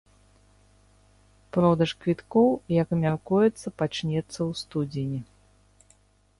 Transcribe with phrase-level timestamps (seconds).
[1.57, 2.49] Продаж квіткоў,
[2.81, 5.19] як мяркуецца, пачнецца ў студзені.